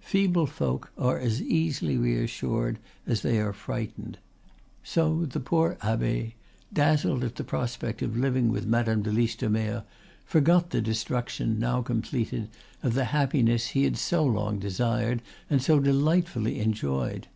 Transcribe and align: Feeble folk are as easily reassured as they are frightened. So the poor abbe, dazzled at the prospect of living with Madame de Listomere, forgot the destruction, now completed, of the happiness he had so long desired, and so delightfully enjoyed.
Feeble 0.00 0.46
folk 0.46 0.90
are 0.98 1.16
as 1.20 1.40
easily 1.40 1.96
reassured 1.96 2.80
as 3.06 3.22
they 3.22 3.38
are 3.38 3.52
frightened. 3.52 4.18
So 4.82 5.24
the 5.24 5.38
poor 5.38 5.78
abbe, 5.82 6.34
dazzled 6.72 7.22
at 7.22 7.36
the 7.36 7.44
prospect 7.44 8.02
of 8.02 8.16
living 8.16 8.48
with 8.50 8.66
Madame 8.66 9.02
de 9.02 9.12
Listomere, 9.12 9.84
forgot 10.24 10.70
the 10.70 10.80
destruction, 10.80 11.60
now 11.60 11.80
completed, 11.80 12.48
of 12.82 12.94
the 12.94 13.04
happiness 13.14 13.66
he 13.68 13.84
had 13.84 13.96
so 13.96 14.24
long 14.24 14.58
desired, 14.58 15.22
and 15.48 15.62
so 15.62 15.78
delightfully 15.78 16.58
enjoyed. 16.58 17.28